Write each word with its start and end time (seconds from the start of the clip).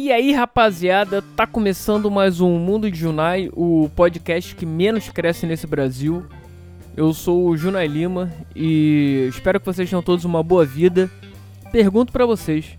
E 0.00 0.12
aí, 0.12 0.32
rapaziada, 0.32 1.20
tá 1.34 1.44
começando 1.44 2.08
mais 2.08 2.40
um 2.40 2.56
Mundo 2.56 2.88
de 2.88 2.96
Junai, 2.96 3.50
o 3.52 3.90
podcast 3.96 4.54
que 4.54 4.64
menos 4.64 5.08
cresce 5.08 5.44
nesse 5.44 5.66
Brasil. 5.66 6.24
Eu 6.96 7.12
sou 7.12 7.48
o 7.48 7.56
Junai 7.56 7.88
Lima 7.88 8.32
e 8.54 9.26
espero 9.28 9.58
que 9.58 9.66
vocês 9.66 9.90
tenham 9.90 10.00
todos 10.00 10.24
uma 10.24 10.40
boa 10.40 10.64
vida. 10.64 11.10
Pergunto 11.72 12.12
pra 12.12 12.24
vocês: 12.24 12.78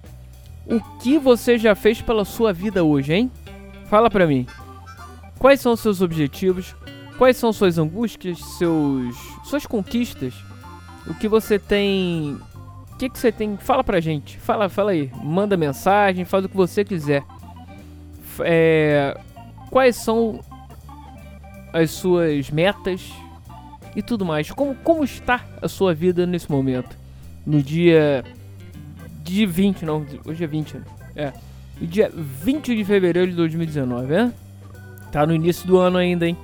o 0.66 0.80
que 1.00 1.18
você 1.20 1.58
já 1.58 1.76
fez 1.76 2.02
pela 2.02 2.24
sua 2.24 2.54
vida 2.54 2.86
hoje, 2.86 3.14
hein? 3.14 3.32
Fala 3.90 4.10
pra 4.10 4.26
mim. 4.26 4.48
Quais 5.38 5.60
são 5.60 5.74
os 5.74 5.82
seus 5.82 6.02
objetivos? 6.02 6.74
Quais 7.18 7.36
são 7.36 7.52
suas 7.52 7.78
angústias, 7.78 8.40
seus 8.58 9.14
suas 9.44 9.66
conquistas? 9.66 10.34
O 11.06 11.14
que 11.14 11.28
você 11.28 11.60
tem 11.60 12.40
que, 13.00 13.10
que 13.10 13.18
você 13.18 13.32
tem? 13.32 13.56
Fala 13.56 13.82
pra 13.82 14.02
gente. 14.02 14.38
Fala, 14.38 14.68
fala 14.68 14.92
aí. 14.92 15.10
Manda 15.24 15.56
mensagem, 15.56 16.26
faz 16.26 16.44
o 16.44 16.50
que 16.50 16.56
você 16.56 16.84
quiser. 16.84 17.24
É, 18.42 19.18
quais 19.70 19.96
são 19.96 20.42
as 21.72 21.92
suas 21.92 22.50
metas 22.52 23.10
e 23.96 24.02
tudo 24.02 24.26
mais? 24.26 24.52
Como, 24.52 24.76
como 24.76 25.04
está 25.04 25.46
a 25.62 25.68
sua 25.70 25.94
vida 25.94 26.28
nesse 26.28 26.52
momento? 26.52 26.98
No 27.46 27.64
dia 27.64 28.24
de 29.24 29.46
20, 29.46 29.86
não, 29.86 30.06
hoje 30.26 30.44
é 30.44 30.48
20, 30.48 30.74
né? 30.78 30.84
É. 31.16 31.34
No 31.80 31.88
dia 31.88 32.12
20 32.14 32.76
de 32.76 32.84
fevereiro 32.84 33.32
de 33.32 33.38
2019, 33.38 34.14
é? 34.14 34.32
Tá 35.10 35.26
no 35.26 35.34
início 35.34 35.66
do 35.66 35.78
ano 35.78 35.98
ainda, 35.98 36.28
hein? 36.28 36.38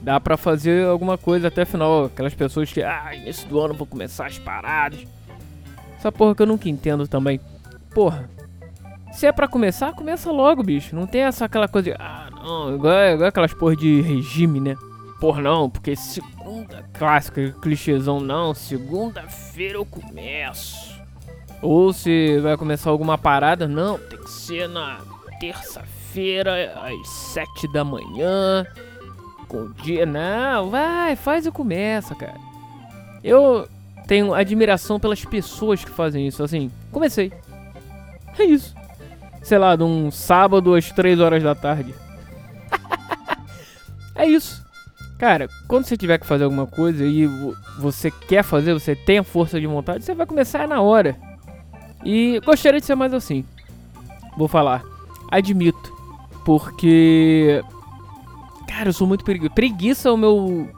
Dá 0.00 0.20
pra 0.20 0.36
fazer 0.36 0.86
alguma 0.86 1.18
coisa 1.18 1.48
até 1.48 1.64
final. 1.64 2.04
Aquelas 2.04 2.34
pessoas 2.34 2.72
que, 2.72 2.80
ah, 2.80 3.12
início 3.12 3.48
do 3.48 3.58
ano 3.60 3.74
vou 3.74 3.86
começar 3.86 4.26
as 4.26 4.38
paradas. 4.38 5.15
Essa 5.98 6.12
porra 6.12 6.34
que 6.34 6.42
eu 6.42 6.46
nunca 6.46 6.68
entendo 6.68 7.08
também. 7.08 7.40
Porra. 7.94 8.28
Se 9.12 9.26
é 9.26 9.32
pra 9.32 9.48
começar, 9.48 9.94
começa 9.94 10.30
logo, 10.30 10.62
bicho. 10.62 10.94
Não 10.94 11.06
tem 11.06 11.22
essa 11.22 11.46
aquela 11.46 11.66
coisa 11.66 11.90
de. 11.90 11.96
Ah, 11.98 12.28
não. 12.30 12.74
Igual, 12.74 13.14
igual 13.14 13.28
aquelas 13.28 13.54
porra 13.54 13.74
de 13.74 14.02
regime, 14.02 14.60
né? 14.60 14.76
Porra, 15.18 15.40
não, 15.40 15.70
porque 15.70 15.96
segunda. 15.96 16.84
Clássica, 16.92 17.54
clichêzão, 17.62 18.20
não. 18.20 18.52
Segunda-feira 18.54 19.78
eu 19.78 19.86
começo. 19.86 20.94
Ou 21.62 21.92
se 21.92 22.38
vai 22.40 22.56
começar 22.56 22.90
alguma 22.90 23.16
parada, 23.16 23.66
não. 23.66 23.98
Tem 23.98 24.18
que 24.18 24.30
ser 24.30 24.68
na 24.68 24.98
terça-feira, 25.40 26.74
às 26.82 27.08
sete 27.08 27.72
da 27.72 27.82
manhã. 27.82 28.66
Com 29.48 29.62
o 29.62 29.74
dia. 29.74 30.04
Não, 30.04 30.68
vai, 30.70 31.16
faz 31.16 31.46
e 31.46 31.50
começa, 31.50 32.14
cara. 32.14 32.36
Eu 33.24 33.66
tenho 34.06 34.34
admiração 34.34 35.00
pelas 35.00 35.24
pessoas 35.24 35.84
que 35.84 35.90
fazem 35.90 36.26
isso. 36.26 36.42
Assim, 36.42 36.70
comecei. 36.92 37.32
É 38.38 38.44
isso. 38.44 38.74
Sei 39.42 39.58
lá, 39.58 39.76
de 39.76 39.82
um 39.82 40.10
sábado 40.10 40.74
às 40.74 40.90
3 40.90 41.20
horas 41.20 41.42
da 41.42 41.54
tarde. 41.54 41.94
é 44.14 44.26
isso. 44.26 44.64
Cara, 45.18 45.48
quando 45.66 45.86
você 45.86 45.96
tiver 45.96 46.18
que 46.18 46.26
fazer 46.26 46.44
alguma 46.44 46.66
coisa 46.66 47.04
e 47.04 47.26
você 47.78 48.10
quer 48.10 48.42
fazer, 48.42 48.74
você 48.74 48.94
tem 48.94 49.18
a 49.18 49.24
força 49.24 49.58
de 49.58 49.66
vontade, 49.66 50.04
você 50.04 50.14
vai 50.14 50.26
começar 50.26 50.68
na 50.68 50.80
hora. 50.82 51.16
E 52.04 52.40
gostaria 52.44 52.80
de 52.80 52.86
ser 52.86 52.94
mais 52.94 53.14
assim. 53.14 53.44
Vou 54.36 54.46
falar. 54.46 54.84
Admito. 55.30 55.92
Porque. 56.44 57.62
Cara, 58.68 58.90
eu 58.90 58.92
sou 58.92 59.06
muito 59.06 59.24
preguiça. 59.24 59.54
Preguiça 59.54 60.08
é 60.08 60.12
o 60.12 60.16
meu 60.16 60.68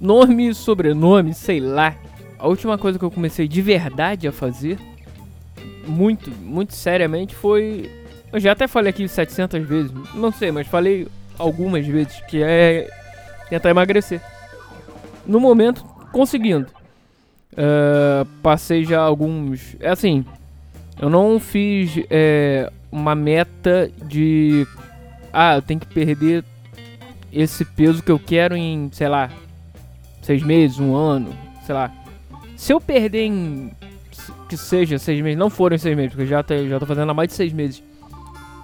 nome 0.00 0.48
e 0.48 0.54
sobrenome, 0.54 1.34
sei 1.34 1.60
lá. 1.60 1.96
A 2.42 2.48
última 2.48 2.76
coisa 2.76 2.98
que 2.98 3.04
eu 3.04 3.10
comecei 3.10 3.46
de 3.46 3.62
verdade 3.62 4.26
a 4.26 4.32
fazer, 4.32 4.76
muito, 5.86 6.28
muito 6.28 6.74
seriamente, 6.74 7.36
foi. 7.36 7.88
Eu 8.32 8.40
já 8.40 8.50
até 8.50 8.66
falei 8.66 8.90
aqui 8.90 9.06
700 9.06 9.64
vezes, 9.64 9.92
não 10.12 10.32
sei, 10.32 10.50
mas 10.50 10.66
falei 10.66 11.06
algumas 11.38 11.86
vezes, 11.86 12.20
que 12.22 12.42
é 12.42 12.90
tentar 13.48 13.70
emagrecer. 13.70 14.20
No 15.24 15.38
momento, 15.38 15.84
conseguindo. 16.10 16.66
Uh, 17.52 18.26
passei 18.42 18.84
já 18.84 19.00
alguns. 19.00 19.76
É 19.78 19.90
assim, 19.90 20.24
eu 21.00 21.08
não 21.08 21.38
fiz 21.38 21.92
é, 22.10 22.72
uma 22.90 23.14
meta 23.14 23.88
de. 24.04 24.66
Ah, 25.32 25.54
eu 25.54 25.62
tenho 25.62 25.78
que 25.78 25.86
perder 25.86 26.44
esse 27.32 27.64
peso 27.64 28.02
que 28.02 28.10
eu 28.10 28.18
quero 28.18 28.56
em, 28.56 28.90
sei 28.92 29.08
lá, 29.08 29.30
seis 30.22 30.42
meses, 30.42 30.80
um 30.80 30.92
ano, 30.92 31.32
sei 31.64 31.72
lá. 31.76 32.01
Se 32.62 32.72
eu 32.72 32.80
perder 32.80 33.24
em. 33.24 33.72
Que 34.48 34.56
seja 34.56 34.96
seis 34.96 35.20
meses, 35.20 35.36
não 35.36 35.50
foram 35.50 35.76
seis 35.76 35.96
meses, 35.96 36.12
porque 36.12 36.22
eu 36.22 36.28
já, 36.28 36.44
tô, 36.44 36.54
já 36.68 36.78
tô 36.78 36.86
fazendo 36.86 37.10
há 37.10 37.14
mais 37.14 37.28
de 37.28 37.34
seis 37.34 37.52
meses. 37.52 37.82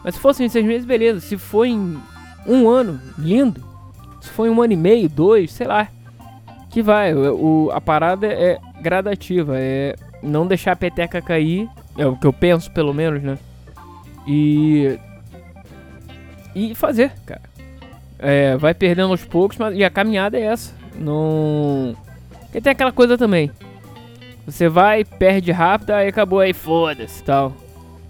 Mas 0.05 0.15
se 0.15 0.21
fossem 0.21 0.49
seis 0.49 0.65
meses, 0.65 0.87
beleza. 0.87 1.19
Se 1.19 1.37
for 1.37 1.65
em 1.65 1.99
um 2.47 2.69
ano, 2.69 3.01
lindo. 3.19 3.61
Se 4.21 4.31
em 4.41 4.51
um 4.51 4.63
ano 4.63 4.73
e 4.73 4.77
meio, 4.77 5.09
dois, 5.09 5.51
sei 5.51 5.67
lá. 5.67 5.89
Que 6.71 6.81
vai. 6.81 7.13
O, 7.13 7.71
a 7.73 7.81
parada 7.81 8.29
é 8.29 8.61
gradativa. 8.81 9.55
É 9.59 9.97
não 10.23 10.47
deixar 10.47 10.73
a 10.73 10.77
peteca 10.77 11.21
cair. 11.21 11.69
É 11.97 12.07
o 12.07 12.15
que 12.15 12.27
eu 12.29 12.33
penso, 12.33 12.71
pelo 12.71 12.95
menos, 12.95 13.21
né? 13.21 13.37
E. 14.29 14.97
E 16.55 16.73
fazer, 16.77 17.11
cara. 17.27 17.43
É, 18.17 18.57
vai 18.57 18.75
perdendo 18.75 19.11
aos 19.11 19.25
poucos, 19.25 19.59
mas 19.59 19.77
e 19.77 19.83
a 19.83 19.91
caminhada 19.91 20.39
é 20.39 20.43
essa. 20.43 20.73
Não. 20.95 21.97
Porque 22.43 22.61
tem 22.61 22.71
aquela 22.71 22.93
coisa 22.93 23.19
também. 23.19 23.51
Você 24.49 24.67
vai, 24.67 25.05
perde 25.05 25.53
rápido, 25.53 25.91
aí 25.91 26.09
acabou, 26.09 26.41
aí 26.41 26.55
foda-se 26.55 27.23
tal. 27.23 27.53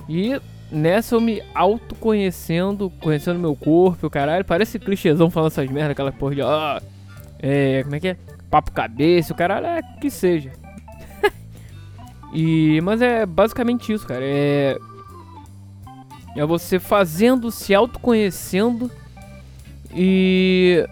E 0.09 0.41
nessa 0.71 1.17
eu 1.17 1.21
me 1.21 1.43
autoconhecendo, 1.53 2.91
conhecendo 3.01 3.41
meu 3.41 3.57
corpo, 3.57 4.07
o 4.07 4.11
caralho. 4.11 4.45
Parece 4.45 4.79
clichêzão 4.79 5.31
falando 5.33 5.51
essas 5.51 5.69
merdas, 5.69 5.91
aquela 5.91 6.13
porra 6.13 6.35
de, 6.37 6.43
ó, 6.43 6.81
é, 7.41 7.83
como 7.83 7.97
é 7.97 8.01
que 8.01 8.09
é? 8.09 8.17
Papo 8.49 8.71
cabeça, 8.71 9.33
o 9.33 9.37
caralho, 9.37 9.67
é 9.67 9.83
que 10.01 10.09
seja. 10.09 10.53
e, 12.33 12.81
mas 12.85 13.03
é 13.03 13.27
basicamente 13.27 13.93
isso, 13.93 14.07
cara. 14.07 14.23
É, 14.23 14.79
é 16.37 16.47
você 16.47 16.79
fazendo, 16.79 17.51
se 17.51 17.75
autoconhecendo 17.75 18.89
e 19.93 20.89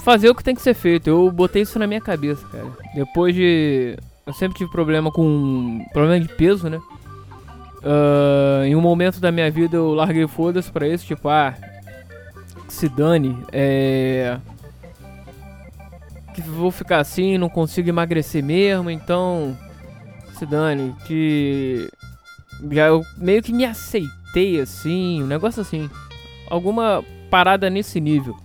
fazer 0.00 0.28
o 0.28 0.34
que 0.34 0.44
tem 0.44 0.54
que 0.54 0.62
ser 0.62 0.74
feito. 0.74 1.08
Eu 1.08 1.30
botei 1.30 1.62
isso 1.62 1.78
na 1.78 1.86
minha 1.86 2.00
cabeça, 2.00 2.46
cara. 2.48 2.66
Depois 2.94 3.34
de. 3.34 3.96
Eu 4.26 4.32
sempre 4.32 4.58
tive 4.58 4.70
problema 4.70 5.10
com. 5.10 5.84
problema 5.92 6.20
de 6.20 6.28
peso, 6.34 6.68
né? 6.68 6.80
Uh, 7.82 8.64
em 8.64 8.76
um 8.76 8.80
momento 8.80 9.20
da 9.20 9.32
minha 9.32 9.50
vida 9.50 9.76
eu 9.76 9.94
larguei 9.94 10.26
foda-se 10.28 10.70
pra 10.70 10.86
isso, 10.86 11.06
tipo, 11.06 11.28
ah. 11.28 11.54
Se 12.68 12.88
dane, 12.88 13.36
é. 13.52 14.38
Que 16.34 16.40
vou 16.40 16.70
ficar 16.70 16.98
assim, 16.98 17.36
não 17.36 17.48
consigo 17.48 17.88
emagrecer 17.88 18.42
mesmo, 18.42 18.90
então. 18.90 19.56
Se 20.34 20.46
dane, 20.46 20.94
que. 21.06 21.88
Já 22.70 22.88
eu 22.88 23.02
meio 23.16 23.42
que 23.42 23.52
me 23.52 23.64
aceitei 23.64 24.60
assim, 24.60 25.22
um 25.22 25.26
negócio 25.26 25.62
assim. 25.62 25.90
Alguma 26.48 27.02
parada 27.30 27.70
nesse 27.70 28.00
nível. 28.00 28.36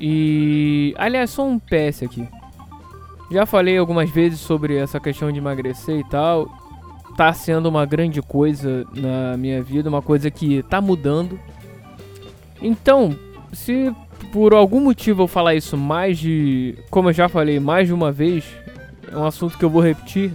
E. 0.00 0.94
Aliás, 0.96 1.30
só 1.30 1.46
um 1.46 1.58
PS 1.58 2.02
aqui. 2.04 2.26
Já 3.30 3.44
falei 3.44 3.76
algumas 3.76 4.10
vezes 4.10 4.40
sobre 4.40 4.76
essa 4.76 4.98
questão 4.98 5.30
de 5.30 5.38
emagrecer 5.38 5.98
e 5.98 6.04
tal. 6.04 6.48
Tá 7.16 7.32
sendo 7.32 7.68
uma 7.68 7.84
grande 7.84 8.22
coisa 8.22 8.86
na 8.94 9.36
minha 9.36 9.62
vida, 9.62 9.88
uma 9.88 10.00
coisa 10.00 10.30
que 10.30 10.62
tá 10.64 10.80
mudando. 10.80 11.38
Então, 12.62 13.16
se 13.52 13.94
por 14.32 14.54
algum 14.54 14.80
motivo 14.80 15.22
eu 15.22 15.28
falar 15.28 15.54
isso 15.54 15.76
mais 15.76 16.18
de. 16.18 16.78
Como 16.90 17.08
eu 17.08 17.12
já 17.12 17.28
falei 17.28 17.58
mais 17.60 17.88
de 17.88 17.94
uma 17.94 18.12
vez, 18.12 18.44
é 19.10 19.16
um 19.16 19.26
assunto 19.26 19.58
que 19.58 19.64
eu 19.64 19.70
vou 19.70 19.82
repetir, 19.82 20.32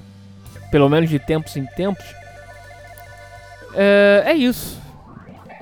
pelo 0.71 0.89
menos 0.89 1.09
de 1.09 1.19
tempos 1.19 1.55
em 1.55 1.65
tempos. 1.65 2.05
É, 3.73 4.23
é 4.27 4.33
isso. 4.33 4.79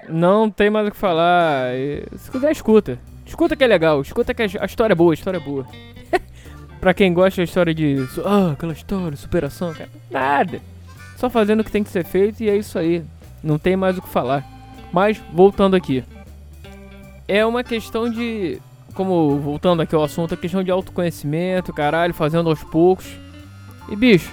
Não 0.09 0.50
tem 0.50 0.69
mais 0.69 0.88
o 0.88 0.92
que 0.92 0.98
falar. 0.98 1.71
Se 2.18 2.30
quiser, 2.30 2.51
escuta. 2.51 3.11
Escuta 3.31 3.56
que 3.56 3.63
é 3.63 3.68
legal, 3.68 4.01
escuta 4.01 4.33
que 4.33 4.42
a 4.42 4.66
história 4.66 4.92
é 4.92 4.95
boa, 4.95 5.13
a 5.13 5.16
história 5.16 5.38
é 5.38 5.39
boa. 5.39 5.66
pra 6.81 6.94
quem 6.94 7.13
gosta 7.13 7.38
da 7.38 7.45
história 7.45 7.74
de. 7.74 8.06
Ah, 8.25 8.51
aquela 8.51 8.74
história, 8.74 9.16
superação, 9.16 9.74
cara. 9.74 9.89
Nada. 10.12 10.62
Só 11.16 11.30
fazendo 11.30 11.62
o 11.62 11.63
que 11.63 11.72
tem 11.72 11.81
que 11.81 11.89
ser 11.89 12.04
feito 12.04 12.44
e 12.44 12.50
é 12.50 12.57
isso 12.57 12.78
aí. 12.78 13.06
Não 13.42 13.57
tem 13.57 13.78
mais 13.78 13.98
o 13.98 14.01
que 14.01 14.10
falar. 14.10 14.45
Mas, 14.92 15.18
voltando 15.31 15.78
aqui. 15.78 16.04
É 17.25 17.45
uma 17.45 17.63
questão 17.63 18.10
de. 18.10 18.60
Como, 18.94 19.39
voltando 19.39 19.81
aqui 19.81 19.95
ao 19.95 20.04
assunto, 20.04 20.34
a 20.34 20.38
questão 20.38 20.62
de 20.62 20.69
autoconhecimento, 20.69 21.72
caralho, 21.72 22.13
fazendo 22.13 22.50
aos 22.50 22.62
poucos. 22.62 23.18
E 23.88 23.95
bicho, 23.95 24.30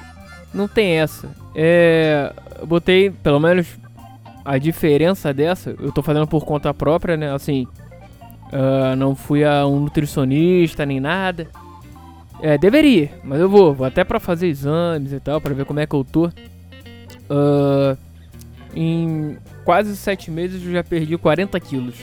não 0.53 0.67
tem 0.67 0.99
essa. 0.99 1.31
É. 1.55 2.33
Eu 2.59 2.67
botei, 2.67 3.11
pelo 3.11 3.39
menos, 3.39 3.69
a 4.45 4.59
diferença 4.59 5.33
dessa, 5.33 5.71
eu 5.79 5.93
tô 5.93 6.03
fazendo 6.03 6.27
por 6.27 6.45
conta 6.45 6.75
própria, 6.75 7.17
né? 7.17 7.33
Assim, 7.33 7.65
Uh, 8.53 8.97
não 8.97 9.15
fui 9.15 9.45
a 9.45 9.67
um 9.67 9.81
nutricionista 9.81 10.87
nem 10.87 11.01
nada. 11.01 11.49
É, 12.41 12.57
deveria, 12.57 13.11
mas 13.25 13.41
eu 13.41 13.49
vou. 13.49 13.75
Vou 13.75 13.87
até 13.87 14.05
pra 14.05 14.21
fazer 14.21 14.49
exames 14.49 15.13
e 15.13 15.21
tal, 15.21 15.41
pra 15.41 15.55
ver 15.55 15.65
como 15.65 15.81
é 15.81 15.87
que 15.87 15.95
eu 15.95 16.05
tô. 16.05 16.27
Uh, 16.27 17.97
em 18.75 19.37
quase 19.65 19.97
7 19.97 20.31
meses 20.31 20.65
eu 20.65 20.73
já 20.73 20.85
perdi 20.85 21.17
40 21.19 21.59
quilos. 21.61 21.97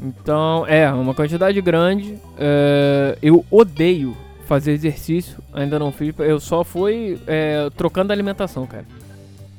Então, 0.00 0.64
é, 0.66 0.90
uma 0.92 1.14
quantidade 1.14 1.60
grande. 1.60 2.16
É, 2.38 3.18
eu 3.20 3.44
odeio 3.50 4.16
fazer 4.46 4.72
exercício, 4.72 5.38
ainda 5.52 5.78
não 5.78 5.90
fiz. 5.90 6.14
Eu 6.18 6.38
só 6.38 6.62
fui 6.62 7.18
é, 7.26 7.68
trocando 7.76 8.12
a 8.12 8.14
alimentação, 8.14 8.66
cara. 8.66 8.86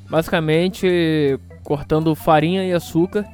Basicamente, 0.10 1.38
cortando 1.64 2.16
farinha 2.16 2.64
e 2.64 2.74
açúcar, 2.74 3.26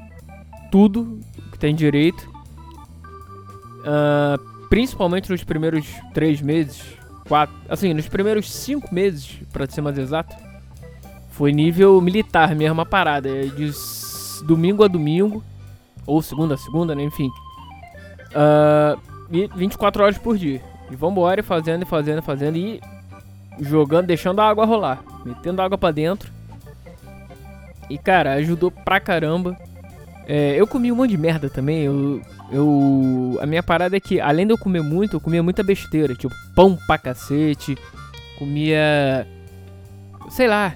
tudo 0.71 1.19
tem 1.65 1.73
direito. 1.73 2.29
Uh, 3.79 4.37
principalmente 4.69 5.31
nos 5.31 5.43
primeiros 5.43 5.87
três 6.13 6.39
meses, 6.39 6.83
quatro, 7.27 7.55
assim, 7.67 7.91
nos 7.91 8.07
primeiros 8.07 8.51
cinco 8.51 8.93
meses, 8.93 9.39
para 9.51 9.67
ser 9.67 9.81
mais 9.81 9.97
exato, 9.97 10.35
foi 11.31 11.51
nível 11.51 11.99
militar 12.01 12.53
mesmo 12.55 12.81
a 12.81 12.85
parada, 12.85 13.29
é 13.29 13.45
de 13.45 13.71
domingo 14.45 14.83
a 14.83 14.87
domingo, 14.87 15.43
ou 16.05 16.21
segunda 16.21 16.53
a 16.53 16.57
segunda, 16.57 16.93
né, 16.93 17.03
enfim. 17.03 17.31
Uh, 18.29 18.99
e 19.31 19.47
24 19.55 20.03
horas 20.03 20.17
por 20.19 20.37
dia. 20.37 20.61
E 20.91 20.95
vambora, 20.95 21.41
fazendo 21.41 21.81
e 21.81 21.85
fazendo 21.85 22.19
e 22.19 22.21
fazendo 22.21 22.57
e 22.57 22.79
jogando, 23.59 24.05
deixando 24.05 24.39
a 24.39 24.47
água 24.47 24.65
rolar, 24.65 25.03
metendo 25.25 25.63
água 25.63 25.79
para 25.79 25.91
dentro. 25.91 26.31
E 27.89 27.97
cara, 27.97 28.33
ajudou 28.33 28.69
pra 28.69 28.99
caramba. 28.99 29.57
É, 30.27 30.59
eu 30.59 30.65
comi 30.65 30.91
um 30.91 30.95
monte 30.95 31.11
de 31.11 31.17
merda 31.17 31.49
também. 31.49 31.83
Eu, 31.83 32.21
eu. 32.51 33.37
A 33.41 33.45
minha 33.45 33.61
parada 33.61 33.95
é 33.95 33.99
que, 33.99 34.19
além 34.19 34.45
de 34.45 34.53
eu 34.53 34.57
comer 34.57 34.81
muito, 34.81 35.15
eu 35.15 35.21
comia 35.21 35.43
muita 35.43 35.63
besteira. 35.63 36.15
Tipo, 36.15 36.33
pão 36.55 36.77
pra 36.87 36.97
cacete. 36.97 37.77
Comia. 38.37 39.27
Sei 40.29 40.47
lá. 40.47 40.73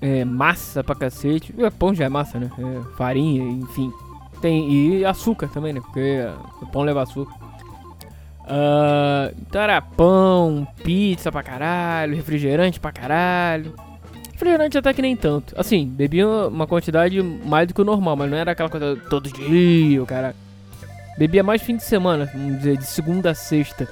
É, 0.00 0.24
massa 0.24 0.82
pra 0.82 0.94
cacete. 0.94 1.54
É, 1.58 1.70
pão 1.70 1.94
já 1.94 2.06
é 2.06 2.08
massa, 2.08 2.38
né? 2.38 2.50
É, 2.58 2.96
farinha, 2.96 3.44
enfim. 3.44 3.92
Tem, 4.40 4.72
e 4.72 5.04
açúcar 5.04 5.48
também, 5.48 5.72
né? 5.72 5.80
Porque 5.80 6.26
o 6.60 6.66
pão 6.66 6.82
leva 6.82 7.02
açúcar. 7.02 7.34
Uh, 8.42 9.32
então 9.40 9.60
era 9.62 9.80
pão, 9.80 10.66
pizza 10.82 11.30
pra 11.30 11.44
caralho, 11.44 12.16
refrigerante 12.16 12.80
pra 12.80 12.90
caralho. 12.90 13.72
Refrigerante 14.42 14.76
até 14.76 14.92
que 14.92 15.00
nem 15.00 15.14
tanto. 15.14 15.54
Assim, 15.56 15.86
bebia 15.86 16.26
uma 16.26 16.66
quantidade 16.66 17.22
mais 17.22 17.68
do 17.68 17.74
que 17.74 17.80
o 17.80 17.84
normal, 17.84 18.16
mas 18.16 18.28
não 18.28 18.36
era 18.36 18.50
aquela 18.50 18.68
coisa 18.68 18.96
todo 19.08 19.30
dia, 19.30 20.04
cara. 20.04 20.34
Bebia 21.16 21.44
mais 21.44 21.62
fim 21.62 21.76
de 21.76 21.84
semana, 21.84 22.28
vamos 22.34 22.58
dizer, 22.58 22.76
de 22.76 22.84
segunda 22.84 23.30
a 23.30 23.34
sexta. 23.36 23.88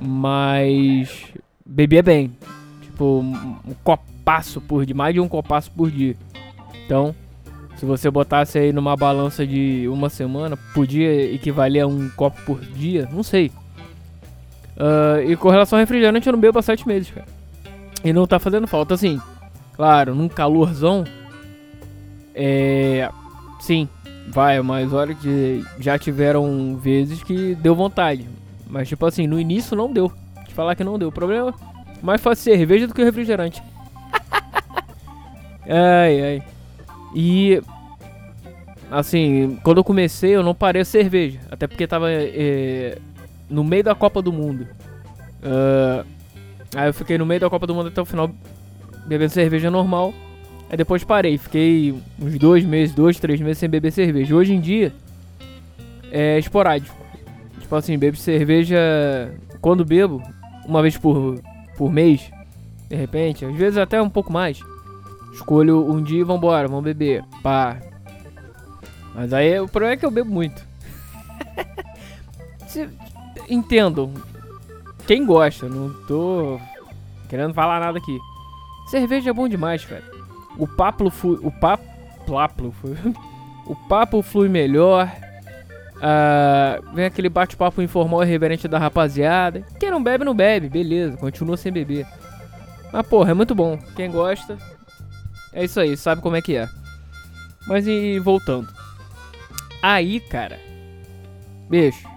Mas 0.00 1.26
bebia 1.64 2.02
bem. 2.02 2.36
Tipo, 2.82 3.20
um, 3.20 3.74
copaço 3.84 4.60
por 4.60 4.84
dia, 4.84 4.94
mais 4.94 5.14
de 5.14 5.20
um 5.20 5.28
copaço 5.28 5.70
por 5.70 5.88
dia. 5.88 6.16
Então, 6.84 7.14
se 7.76 7.86
você 7.86 8.10
botasse 8.10 8.58
aí 8.58 8.72
numa 8.72 8.96
balança 8.96 9.46
de 9.46 9.86
uma 9.86 10.10
semana, 10.10 10.56
podia 10.74 11.32
equivaler 11.32 11.84
a 11.84 11.86
um 11.86 12.10
copo 12.10 12.42
por 12.44 12.60
dia? 12.60 13.08
Não 13.12 13.22
sei. 13.22 13.52
Uh, 14.76 15.30
e 15.30 15.36
com 15.36 15.48
relação 15.48 15.78
ao 15.78 15.80
refrigerante, 15.80 16.26
eu 16.26 16.32
não 16.32 16.40
bebo 16.40 16.58
há 16.58 16.62
sete 16.62 16.88
meses, 16.88 17.08
cara. 17.12 17.26
E 18.02 18.12
não 18.12 18.26
tá 18.26 18.40
fazendo 18.40 18.66
falta, 18.66 18.94
assim. 18.94 19.20
Claro, 19.76 20.14
num 20.14 20.28
calorzão. 20.28 21.04
É. 22.34 23.08
Sim, 23.60 23.88
vai, 24.28 24.60
mas 24.60 24.92
olha 24.92 25.14
que 25.14 25.64
já 25.78 25.98
tiveram 25.98 26.76
vezes 26.76 27.22
que 27.22 27.54
deu 27.54 27.74
vontade. 27.74 28.28
Mas, 28.66 28.88
tipo 28.88 29.04
assim, 29.06 29.26
no 29.26 29.38
início 29.38 29.76
não 29.76 29.92
deu. 29.92 30.12
Te 30.46 30.54
falar 30.54 30.74
que 30.74 30.84
não 30.84 30.98
deu. 30.98 31.08
O 31.08 31.12
problema 31.12 31.50
é 31.50 32.04
mais 32.04 32.20
fácil 32.20 32.44
cerveja 32.44 32.86
do 32.86 32.94
que 32.94 33.04
refrigerante. 33.04 33.62
ai, 35.66 36.22
ai. 36.22 36.42
E. 37.14 37.62
Assim, 38.90 39.58
quando 39.62 39.78
eu 39.78 39.84
comecei, 39.84 40.36
eu 40.36 40.42
não 40.42 40.54
parei 40.54 40.82
a 40.82 40.84
cerveja. 40.84 41.40
Até 41.50 41.66
porque 41.66 41.86
tava 41.86 42.10
é, 42.10 42.98
no 43.48 43.64
meio 43.64 43.82
da 43.82 43.94
Copa 43.94 44.22
do 44.22 44.32
Mundo. 44.32 44.68
Uh, 45.42 46.06
aí 46.74 46.88
eu 46.88 46.94
fiquei 46.94 47.18
no 47.18 47.26
meio 47.26 47.40
da 47.40 47.50
Copa 47.50 47.66
do 47.66 47.74
Mundo 47.74 47.88
até 47.88 48.00
o 48.00 48.04
final 48.04 48.30
bebendo 49.06 49.32
cerveja 49.32 49.70
normal. 49.70 50.12
Aí 50.70 50.76
depois 50.76 51.04
parei, 51.04 51.38
fiquei 51.38 51.94
uns 52.20 52.38
dois 52.38 52.64
meses, 52.64 52.94
dois, 52.94 53.18
três 53.18 53.40
meses 53.40 53.58
sem 53.58 53.68
beber 53.68 53.92
cerveja. 53.92 54.34
Hoje 54.34 54.52
em 54.52 54.60
dia 54.60 54.92
é 56.10 56.38
esporádico. 56.38 56.96
Tipo 57.60 57.76
assim, 57.76 57.98
bebo 57.98 58.16
cerveja 58.16 58.78
quando 59.60 59.84
bebo, 59.84 60.22
uma 60.66 60.82
vez 60.82 60.96
por, 60.96 61.40
por 61.76 61.90
mês, 61.90 62.30
de 62.88 62.96
repente, 62.96 63.44
às 63.44 63.54
vezes 63.56 63.78
até 63.78 64.00
um 64.00 64.10
pouco 64.10 64.32
mais. 64.32 64.60
Escolho 65.32 65.90
um 65.90 66.02
dia 66.02 66.20
e 66.20 66.24
vambora, 66.24 66.68
vamos 66.68 66.84
beber. 66.84 67.24
Pá. 67.42 67.78
Mas 69.14 69.32
aí 69.32 69.58
o 69.58 69.68
problema 69.68 69.94
é 69.94 69.96
que 69.96 70.06
eu 70.06 70.10
bebo 70.10 70.30
muito. 70.30 70.62
Entendam. 73.48 74.12
Quem 75.06 75.24
gosta, 75.26 75.68
não 75.68 75.92
tô 76.06 76.60
querendo 77.28 77.54
falar 77.54 77.80
nada 77.80 77.98
aqui. 77.98 78.18
Cerveja 78.86 79.30
é 79.30 79.32
bom 79.32 79.48
demais, 79.48 79.84
cara. 79.84 80.04
O 80.58 80.66
papo 80.66 81.10
flui. 81.10 81.38
O 81.42 81.50
papo. 81.50 81.94
Plaplo, 82.26 82.74
o 83.66 83.76
papo 83.76 84.22
flui 84.22 84.48
melhor. 84.48 85.10
Uh, 85.96 86.94
vem 86.94 87.04
aquele 87.04 87.28
bate-papo 87.28 87.82
informal 87.82 88.22
e 88.22 88.26
reverente 88.26 88.66
da 88.66 88.78
rapaziada. 88.78 89.62
Quem 89.78 89.90
não 89.90 90.02
bebe, 90.02 90.24
não 90.24 90.34
bebe, 90.34 90.68
beleza, 90.68 91.16
continua 91.16 91.56
sem 91.56 91.70
beber. 91.70 92.06
Mas 92.92 93.06
porra, 93.06 93.30
é 93.30 93.34
muito 93.34 93.54
bom. 93.54 93.78
Quem 93.94 94.10
gosta, 94.10 94.56
é 95.52 95.64
isso 95.64 95.78
aí, 95.78 95.96
sabe 95.96 96.20
como 96.20 96.36
é 96.36 96.42
que 96.42 96.56
é. 96.56 96.68
Mas 97.66 97.86
e 97.86 98.18
voltando. 98.18 98.68
Aí, 99.82 100.20
cara. 100.20 100.58
Beijo. 101.68 102.08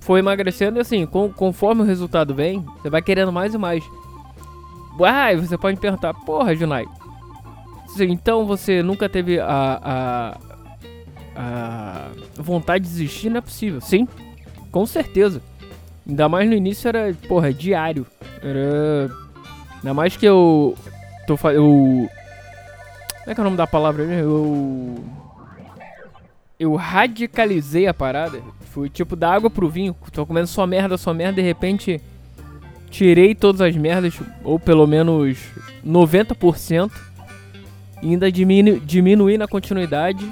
Foi 0.00 0.20
emagrecendo 0.20 0.78
e 0.78 0.80
assim, 0.80 1.04
com, 1.06 1.30
conforme 1.32 1.82
o 1.82 1.84
resultado 1.84 2.34
vem, 2.34 2.64
você 2.80 2.88
vai 2.88 3.02
querendo 3.02 3.32
mais 3.32 3.52
e 3.52 3.58
mais. 3.58 3.84
Ah, 5.04 5.34
você 5.34 5.56
pode 5.56 5.76
me 5.76 5.80
perguntar, 5.80 6.14
porra, 6.14 6.54
Junai. 6.54 6.86
Então 8.00 8.46
você 8.46 8.82
nunca 8.82 9.08
teve 9.08 9.40
a, 9.40 9.80
a, 9.82 10.38
a 11.34 12.08
vontade 12.36 12.84
de 12.84 12.90
desistir? 12.90 13.30
Não 13.30 13.38
é 13.38 13.40
possível. 13.40 13.80
Sim, 13.80 14.06
com 14.70 14.86
certeza. 14.86 15.42
Ainda 16.06 16.28
mais 16.28 16.48
no 16.48 16.54
início 16.54 16.88
era, 16.88 17.14
porra, 17.26 17.52
diário. 17.52 18.06
Era. 18.42 19.10
Ainda 19.76 19.94
mais 19.94 20.16
que 20.16 20.26
eu. 20.26 20.76
Tô 21.26 21.34
eu. 21.50 21.64
Como 21.64 22.10
é 23.26 23.34
que 23.34 23.40
é 23.40 23.42
o 23.42 23.44
nome 23.44 23.56
da 23.56 23.66
palavra? 23.66 24.04
Eu. 24.04 25.04
Eu 26.58 26.74
radicalizei 26.74 27.86
a 27.86 27.94
parada. 27.94 28.40
Fui 28.70 28.88
tipo 28.88 29.14
da 29.14 29.32
água 29.32 29.50
pro 29.50 29.68
vinho. 29.68 29.94
Tô 30.12 30.26
comendo 30.26 30.46
só 30.46 30.66
merda, 30.66 30.96
só 30.96 31.12
merda. 31.12 31.34
De 31.34 31.42
repente 31.42 32.00
tirei 32.90 33.34
todas 33.34 33.60
as 33.60 33.76
merdas, 33.76 34.18
ou 34.42 34.58
pelo 34.58 34.86
menos 34.86 35.38
90%, 35.86 36.90
e 38.02 38.10
ainda 38.10 38.30
diminu 38.30 38.78
diminui 38.80 39.36
na 39.36 39.48
continuidade, 39.48 40.30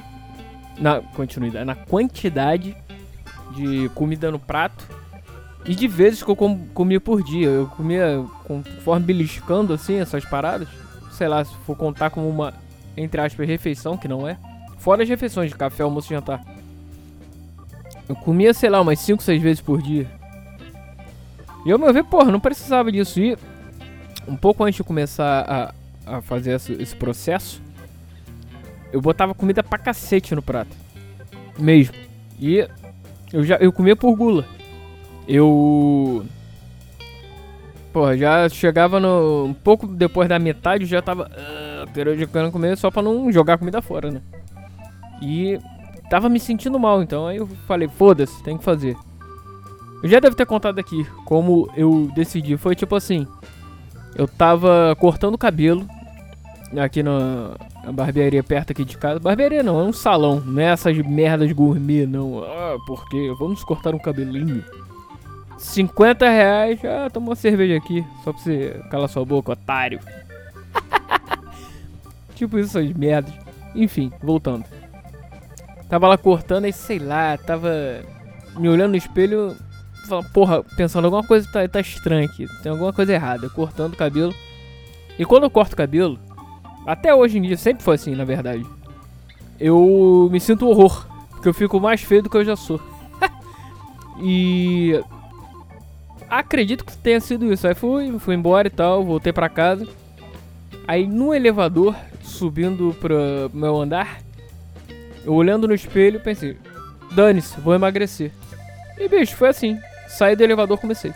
na 0.78 1.00
continuidade, 1.00 1.64
na 1.64 1.74
quantidade 1.74 2.76
de 3.54 3.88
comida 3.90 4.30
no 4.30 4.38
prato 4.38 4.86
e 5.64 5.74
de 5.74 5.88
vezes 5.88 6.22
que 6.22 6.30
eu 6.30 6.36
com 6.36 6.58
comia 6.68 7.00
por 7.00 7.22
dia. 7.22 7.48
Eu 7.48 7.66
comia 7.66 8.24
conforme 8.44 9.06
beliscando 9.06 9.72
assim 9.72 9.96
essas 9.96 10.24
paradas, 10.24 10.68
sei 11.12 11.28
lá, 11.28 11.44
se 11.44 11.54
for 11.66 11.76
contar 11.76 12.10
como 12.10 12.28
uma 12.28 12.54
entre 12.96 13.20
aspas 13.20 13.46
refeição, 13.46 13.96
que 13.96 14.08
não 14.08 14.26
é. 14.26 14.38
Fora 14.78 15.02
as 15.02 15.08
refeições 15.08 15.50
de 15.50 15.56
café, 15.56 15.82
almoço 15.82 16.12
e 16.12 16.16
jantar. 16.16 16.42
Eu 18.08 18.14
comia, 18.14 18.54
sei 18.54 18.70
lá, 18.70 18.80
umas 18.80 19.00
5, 19.00 19.22
6 19.22 19.42
vezes 19.42 19.60
por 19.60 19.82
dia. 19.82 20.08
E 21.66 21.72
ao 21.72 21.78
meu 21.80 21.92
ver, 21.92 22.04
porra, 22.04 22.30
não 22.30 22.38
precisava 22.38 22.92
disso. 22.92 23.18
E 23.18 23.36
um 24.28 24.36
pouco 24.36 24.62
antes 24.62 24.76
de 24.76 24.84
começar 24.84 25.74
a, 26.06 26.16
a 26.18 26.22
fazer 26.22 26.52
esse, 26.52 26.72
esse 26.74 26.94
processo, 26.94 27.60
eu 28.92 29.00
botava 29.00 29.34
comida 29.34 29.64
pra 29.64 29.76
cacete 29.76 30.32
no 30.32 30.40
prato. 30.40 30.70
Mesmo. 31.58 31.96
E 32.38 32.68
eu 33.32 33.42
já 33.42 33.56
eu 33.56 33.72
comia 33.72 33.96
por 33.96 34.14
gula. 34.14 34.46
Eu. 35.26 36.24
Porra, 37.92 38.16
já 38.16 38.48
chegava 38.48 39.00
no. 39.00 39.46
Um 39.46 39.54
pouco 39.54 39.88
depois 39.88 40.28
da 40.28 40.38
metade, 40.38 40.84
eu 40.84 40.88
já 40.88 41.02
tava. 41.02 41.28
Uh, 41.28 42.28
querendo 42.28 42.52
comer 42.52 42.76
só 42.76 42.92
pra 42.92 43.02
não 43.02 43.32
jogar 43.32 43.58
comida 43.58 43.82
fora, 43.82 44.12
né? 44.12 44.22
E 45.20 45.58
tava 46.08 46.28
me 46.28 46.38
sentindo 46.38 46.78
mal, 46.78 47.02
então 47.02 47.26
aí 47.26 47.38
eu 47.38 47.48
falei, 47.66 47.88
foda-se, 47.88 48.40
tem 48.44 48.56
que 48.56 48.62
fazer. 48.62 48.96
Eu 50.02 50.08
já 50.08 50.20
devo 50.20 50.36
ter 50.36 50.46
contado 50.46 50.78
aqui 50.78 51.04
como 51.24 51.70
eu 51.76 52.10
decidi. 52.14 52.56
Foi 52.56 52.74
tipo 52.74 52.94
assim: 52.94 53.26
eu 54.14 54.26
tava 54.26 54.96
cortando 54.98 55.34
o 55.34 55.38
cabelo 55.38 55.86
aqui 56.76 57.02
na, 57.02 57.54
barbearia 57.92 58.42
perto 58.42 58.72
aqui 58.72 58.84
de 58.84 58.96
casa. 58.96 59.20
Barbearia 59.20 59.62
não, 59.62 59.80
é 59.80 59.84
um 59.84 59.92
salão, 59.92 60.40
não 60.40 60.60
é 60.60 60.66
essas 60.66 60.96
merdas 60.98 61.52
gourmet, 61.52 62.06
não. 62.06 62.42
Ah, 62.42 62.76
porque 62.86 63.32
vamos 63.38 63.62
cortar 63.62 63.94
um 63.94 63.98
cabelinho. 63.98 64.64
50 65.58 66.28
reais, 66.28 66.80
ah, 66.84 67.08
toma 67.10 67.28
uma 67.28 67.36
cerveja 67.36 67.76
aqui, 67.76 68.04
só 68.22 68.32
pra 68.32 68.42
você 68.42 68.80
calar 68.90 69.08
sua 69.08 69.24
boca, 69.24 69.52
otário. 69.52 70.00
tipo 72.34 72.58
isso, 72.58 72.78
essas 72.78 72.92
merdas. 72.94 73.32
Enfim, 73.74 74.12
voltando. 74.22 74.64
Tava 75.88 76.08
lá 76.08 76.18
cortando 76.18 76.66
e 76.66 76.72
sei 76.72 76.98
lá, 76.98 77.38
tava 77.38 77.70
me 78.58 78.68
olhando 78.68 78.92
no 78.92 78.96
espelho, 78.96 79.56
falando, 80.06 80.30
porra, 80.30 80.62
pensando 80.76 81.04
alguma 81.04 81.22
coisa 81.22 81.48
tá, 81.50 81.66
tá 81.68 81.80
estranha 81.80 82.26
aqui, 82.26 82.46
tem 82.62 82.70
alguma 82.70 82.92
coisa 82.92 83.12
errada, 83.12 83.48
cortando 83.48 83.94
o 83.94 83.96
cabelo. 83.96 84.34
E 85.18 85.24
quando 85.24 85.44
eu 85.44 85.50
corto 85.50 85.74
o 85.74 85.76
cabelo, 85.76 86.18
até 86.86 87.14
hoje 87.14 87.38
em 87.38 87.42
dia, 87.42 87.56
sempre 87.56 87.82
foi 87.82 87.96
assim, 87.96 88.14
na 88.14 88.24
verdade. 88.24 88.64
Eu 89.58 90.28
me 90.30 90.38
sinto 90.38 90.68
horror, 90.68 91.06
porque 91.30 91.48
eu 91.48 91.54
fico 91.54 91.80
mais 91.80 92.02
feio 92.02 92.22
do 92.22 92.30
que 92.30 92.36
eu 92.36 92.44
já 92.44 92.54
sou. 92.54 92.80
e 94.20 95.00
acredito 96.28 96.84
que 96.84 96.96
tenha 96.96 97.20
sido 97.20 97.52
isso. 97.52 97.66
Aí 97.66 97.74
fui, 97.74 98.18
fui 98.18 98.34
embora 98.34 98.68
e 98.68 98.70
tal, 98.70 99.04
voltei 99.04 99.32
pra 99.32 99.48
casa. 99.48 99.86
Aí 100.86 101.06
no 101.06 101.34
elevador, 101.34 101.96
subindo 102.22 102.94
pro 103.00 103.50
meu 103.52 103.80
andar, 103.80 104.20
eu 105.24 105.34
olhando 105.34 105.66
no 105.66 105.74
espelho, 105.74 106.20
pensei, 106.20 106.56
dane-se, 107.12 107.60
vou 107.60 107.74
emagrecer. 107.74 108.30
E 108.98 109.08
bicho, 109.08 109.34
foi 109.34 109.48
assim. 109.48 109.78
Saí 110.08 110.36
do 110.36 110.42
elevador, 110.42 110.78
comecei. 110.78 111.12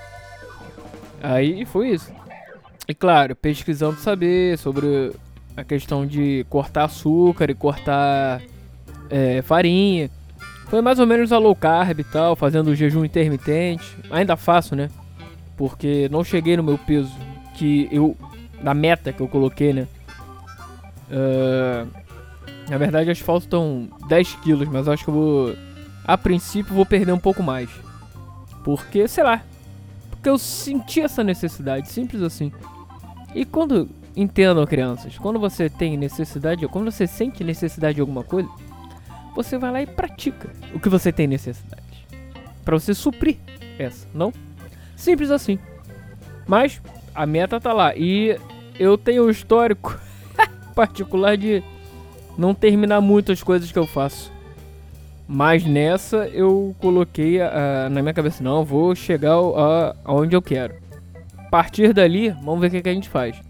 Aí 1.22 1.64
foi 1.64 1.90
isso. 1.90 2.12
E 2.88 2.94
claro, 2.94 3.36
pesquisando 3.36 4.00
saber 4.00 4.58
sobre 4.58 5.12
a 5.56 5.62
questão 5.62 6.06
de 6.06 6.44
cortar 6.48 6.84
açúcar 6.84 7.50
e 7.50 7.54
cortar 7.54 8.40
é, 9.08 9.42
farinha. 9.42 10.10
Foi 10.66 10.80
mais 10.80 10.98
ou 10.98 11.06
menos 11.06 11.32
a 11.32 11.38
low 11.38 11.54
carb 11.54 12.00
e 12.00 12.04
tal, 12.04 12.36
fazendo 12.36 12.68
o 12.68 12.74
jejum 12.74 13.04
intermitente. 13.04 13.96
Ainda 14.10 14.36
faço, 14.36 14.74
né? 14.74 14.88
Porque 15.56 16.08
não 16.10 16.24
cheguei 16.24 16.56
no 16.56 16.62
meu 16.62 16.78
peso 16.78 17.12
que 17.54 17.88
eu. 17.92 18.16
Na 18.62 18.74
meta 18.74 19.12
que 19.12 19.20
eu 19.20 19.28
coloquei, 19.28 19.72
né? 19.72 19.88
Uh, 21.10 21.88
na 22.68 22.78
verdade, 22.78 23.10
as 23.10 23.18
faltas 23.18 23.44
estão 23.44 23.88
10 24.08 24.34
quilos, 24.36 24.68
mas 24.68 24.86
acho 24.86 25.04
que 25.04 25.10
eu 25.10 25.14
vou. 25.14 25.56
A 26.04 26.16
princípio, 26.16 26.74
vou 26.74 26.86
perder 26.86 27.12
um 27.12 27.18
pouco 27.18 27.42
mais. 27.42 27.68
Porque, 28.64 29.06
sei 29.08 29.24
lá. 29.24 29.42
Porque 30.10 30.28
eu 30.28 30.38
senti 30.38 31.00
essa 31.00 31.24
necessidade, 31.24 31.88
simples 31.88 32.22
assim. 32.22 32.52
E 33.34 33.44
quando. 33.44 33.88
Entendam, 34.16 34.66
crianças, 34.66 35.16
quando 35.16 35.38
você 35.38 35.70
tem 35.70 35.96
necessidade, 35.96 36.66
quando 36.66 36.90
você 36.90 37.06
sente 37.06 37.44
necessidade 37.44 37.94
de 37.94 38.00
alguma 38.00 38.24
coisa, 38.24 38.48
você 39.36 39.56
vai 39.56 39.70
lá 39.70 39.82
e 39.82 39.86
pratica 39.86 40.50
o 40.74 40.80
que 40.80 40.88
você 40.88 41.12
tem 41.12 41.28
necessidade. 41.28 42.06
para 42.64 42.78
você 42.78 42.92
suprir 42.92 43.36
essa, 43.78 44.06
não? 44.12 44.32
Simples 44.96 45.30
assim. 45.30 45.58
Mas 46.46 46.82
a 47.14 47.24
meta 47.24 47.60
tá 47.60 47.72
lá. 47.72 47.94
E 47.96 48.36
eu 48.78 48.98
tenho 48.98 49.26
um 49.26 49.30
histórico 49.30 49.98
particular 50.74 51.36
de 51.36 51.62
não 52.36 52.54
terminar 52.54 53.00
muito 53.00 53.32
as 53.32 53.42
coisas 53.42 53.70
que 53.70 53.78
eu 53.78 53.86
faço. 53.86 54.32
Mas 55.32 55.64
nessa 55.64 56.26
eu 56.26 56.74
coloquei 56.80 57.38
na 57.88 58.02
minha 58.02 58.12
cabeça, 58.12 58.42
não, 58.42 58.64
vou 58.64 58.96
chegar 58.96 59.36
a, 59.36 59.94
aonde 60.04 60.34
eu 60.34 60.42
quero. 60.42 60.74
A 61.38 61.44
partir 61.44 61.92
dali, 61.92 62.30
vamos 62.42 62.60
ver 62.60 62.66
o 62.66 62.70
que, 62.72 62.82
que 62.82 62.88
a 62.88 62.92
gente 62.92 63.08
faz. 63.08 63.40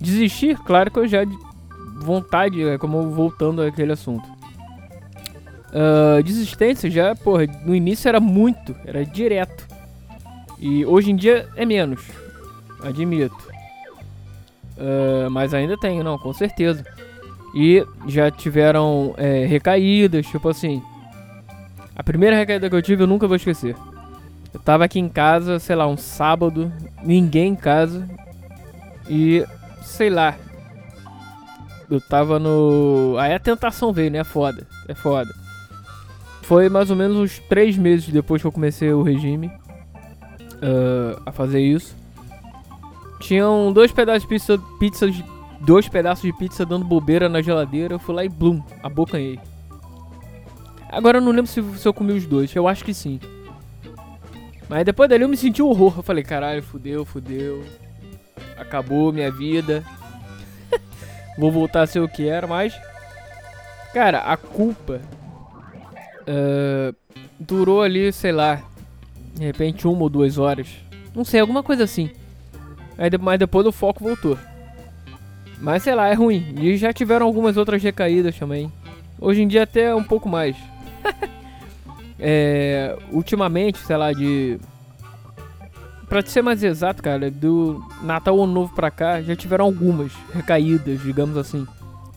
Desistir, 0.00 0.58
claro 0.58 0.90
que 0.90 0.98
eu 0.98 1.06
já 1.06 1.20
vontade, 2.00 2.68
é 2.68 2.76
como 2.78 3.10
voltando 3.10 3.62
àquele 3.62 3.92
assunto. 3.92 4.28
Uh, 5.68 6.20
desistência 6.24 6.90
já, 6.90 7.14
porra, 7.14 7.46
no 7.64 7.76
início 7.76 8.08
era 8.08 8.18
muito, 8.18 8.74
era 8.84 9.04
direto. 9.06 9.68
E 10.58 10.84
hoje 10.84 11.12
em 11.12 11.16
dia 11.16 11.48
é 11.54 11.64
menos, 11.64 12.02
admito. 12.82 13.36
Uh, 14.76 15.30
mas 15.30 15.54
ainda 15.54 15.78
tenho, 15.78 16.02
não, 16.02 16.18
com 16.18 16.32
certeza. 16.32 16.84
E 17.54 17.84
já 18.06 18.30
tiveram 18.30 19.14
é, 19.16 19.44
recaídas, 19.46 20.26
tipo 20.26 20.48
assim. 20.48 20.82
A 21.96 22.02
primeira 22.02 22.36
recaída 22.36 22.68
que 22.68 22.76
eu 22.76 22.82
tive 22.82 23.02
eu 23.02 23.06
nunca 23.06 23.26
vou 23.26 23.36
esquecer. 23.36 23.74
Eu 24.52 24.60
tava 24.60 24.84
aqui 24.84 24.98
em 24.98 25.08
casa, 25.08 25.58
sei 25.58 25.76
lá, 25.76 25.86
um 25.86 25.96
sábado, 25.96 26.72
ninguém 27.02 27.52
em 27.52 27.56
casa. 27.56 28.08
E, 29.08 29.44
sei 29.82 30.10
lá. 30.10 30.36
Eu 31.90 32.00
tava 32.00 32.38
no. 32.38 33.16
Aí 33.18 33.32
a 33.32 33.38
tentação 33.38 33.92
veio, 33.92 34.10
né? 34.10 34.18
É 34.18 34.24
foda. 34.24 34.66
É 34.86 34.94
foda. 34.94 35.34
Foi 36.42 36.68
mais 36.68 36.90
ou 36.90 36.96
menos 36.96 37.16
uns 37.16 37.38
três 37.40 37.76
meses 37.76 38.08
depois 38.08 38.40
que 38.40 38.46
eu 38.46 38.52
comecei 38.52 38.92
o 38.92 39.02
regime 39.02 39.48
uh, 39.48 41.20
a 41.26 41.32
fazer 41.32 41.60
isso. 41.60 41.94
Tinham 43.20 43.72
dois 43.72 43.90
pedaços 43.90 44.22
de 44.22 44.28
pizza, 44.28 44.58
pizza 44.78 45.10
de, 45.10 45.24
dois 45.60 45.88
pedaços 45.88 46.22
de 46.22 46.32
pizza 46.32 46.64
dando 46.64 46.84
bobeira 46.84 47.28
na 47.28 47.42
geladeira. 47.42 47.94
Eu 47.94 47.98
fui 47.98 48.14
lá 48.14 48.24
e 48.24 48.28
blum, 48.28 48.62
abocanhei. 48.82 49.38
Agora 50.90 51.18
eu 51.18 51.22
não 51.22 51.32
lembro 51.32 51.46
se, 51.46 51.62
se 51.78 51.86
eu 51.86 51.92
comi 51.92 52.12
os 52.12 52.26
dois, 52.26 52.54
eu 52.54 52.66
acho 52.66 52.84
que 52.84 52.94
sim. 52.94 53.20
Mas 54.68 54.84
depois 54.84 55.08
dali 55.08 55.22
eu 55.22 55.28
me 55.28 55.36
senti 55.36 55.62
um 55.62 55.68
horror. 55.68 55.94
Eu 55.98 56.02
falei, 56.02 56.24
caralho, 56.24 56.62
fudeu, 56.62 57.04
fudeu. 57.04 57.64
Acabou 58.56 59.12
minha 59.12 59.30
vida. 59.30 59.84
Vou 61.38 61.50
voltar 61.50 61.82
a 61.82 61.86
ser 61.86 62.00
o 62.00 62.08
que 62.08 62.26
era, 62.28 62.46
mas. 62.46 62.74
Cara, 63.92 64.18
a 64.20 64.36
culpa 64.36 65.00
Uh, 66.28 66.94
durou 67.40 67.80
ali, 67.80 68.12
sei 68.12 68.32
lá, 68.32 68.62
de 69.34 69.46
repente 69.46 69.88
uma 69.88 70.02
ou 70.02 70.10
duas 70.10 70.36
horas. 70.36 70.68
Não 71.14 71.24
sei, 71.24 71.40
alguma 71.40 71.62
coisa 71.62 71.84
assim. 71.84 72.10
Mas 73.18 73.38
depois 73.38 73.66
o 73.66 73.72
foco 73.72 74.04
voltou. 74.04 74.38
Mas 75.60 75.82
sei 75.82 75.94
lá, 75.94 76.08
é 76.08 76.14
ruim. 76.14 76.54
E 76.58 76.76
já 76.76 76.92
tiveram 76.92 77.26
algumas 77.26 77.56
outras 77.56 77.82
recaídas 77.82 78.36
também. 78.38 78.72
Hoje 79.20 79.42
em 79.42 79.48
dia 79.48 79.64
até 79.64 79.94
um 79.94 80.04
pouco 80.04 80.28
mais. 80.28 80.56
é, 82.18 82.96
ultimamente, 83.10 83.78
sei 83.78 83.96
lá, 83.96 84.12
de. 84.12 84.58
Pra 86.08 86.24
ser 86.24 86.40
mais 86.40 86.62
exato, 86.62 87.02
cara, 87.02 87.30
do 87.30 87.84
Natal 88.02 88.36
ou 88.36 88.46
Novo 88.46 88.74
pra 88.74 88.90
cá, 88.90 89.20
já 89.20 89.36
tiveram 89.36 89.66
algumas 89.66 90.12
recaídas, 90.32 91.02
digamos 91.02 91.36
assim. 91.36 91.66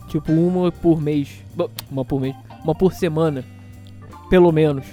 Tipo, 0.08 0.32
uma 0.32 0.72
por 0.72 1.02
mês. 1.02 1.44
Uma 1.90 2.06
por 2.06 2.22
mês. 2.22 2.36
Uma 2.64 2.76
por 2.76 2.94
semana 2.94 3.44
pelo 4.32 4.50
menos. 4.54 4.86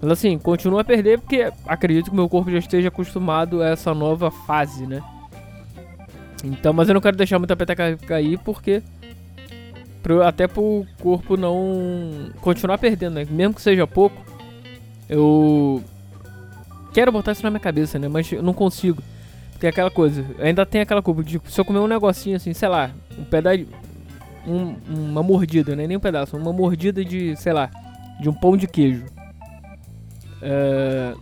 Mas 0.00 0.12
assim, 0.12 0.38
continua 0.38 0.80
a 0.80 0.84
perder 0.84 1.20
porque 1.20 1.52
acredito 1.66 2.08
que 2.10 2.16
meu 2.16 2.26
corpo 2.26 2.50
já 2.50 2.58
esteja 2.58 2.88
acostumado 2.88 3.60
a 3.60 3.68
essa 3.68 3.92
nova 3.92 4.30
fase, 4.30 4.86
né? 4.86 5.02
Então, 6.42 6.72
mas 6.72 6.88
eu 6.88 6.94
não 6.94 7.00
quero 7.00 7.16
deixar 7.16 7.38
muita 7.38 7.56
peteca 7.56 7.96
cair 8.06 8.38
porque 8.38 8.82
pro, 10.02 10.22
até 10.22 10.48
pro 10.48 10.86
corpo 11.00 11.36
não 11.36 12.30
continuar 12.40 12.78
perdendo, 12.78 13.14
né? 13.14 13.26
Mesmo 13.30 13.54
que 13.54 13.62
seja 13.62 13.86
pouco, 13.86 14.24
eu 15.08 15.82
quero 16.92 17.12
botar 17.12 17.32
isso 17.32 17.42
na 17.42 17.50
minha 17.50 17.60
cabeça, 17.60 17.98
né? 17.98 18.08
Mas 18.08 18.30
eu 18.32 18.42
não 18.42 18.52
consigo. 18.52 19.02
Tem 19.60 19.70
aquela 19.70 19.90
coisa, 19.90 20.24
ainda 20.40 20.66
tem 20.66 20.80
aquela 20.80 21.00
culpa 21.00 21.22
de 21.22 21.40
se 21.46 21.60
eu 21.60 21.64
comer 21.64 21.78
um 21.78 21.86
negocinho 21.86 22.34
assim, 22.34 22.52
sei 22.52 22.68
lá, 22.68 22.90
um 23.16 23.22
pedaço 23.22 23.64
um, 24.46 24.76
uma 24.88 25.22
mordida, 25.22 25.76
né? 25.76 25.86
Nem 25.86 25.96
um 25.96 26.00
pedaço, 26.00 26.36
uma 26.36 26.52
mordida 26.52 27.04
de, 27.04 27.36
sei 27.36 27.52
lá, 27.52 27.70
de 28.20 28.28
um 28.28 28.34
pão 28.34 28.56
de 28.56 28.66
queijo. 28.66 29.04
Uh, 30.42 31.18